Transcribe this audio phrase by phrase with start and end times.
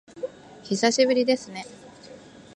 [0.63, 1.63] 久しぶりですね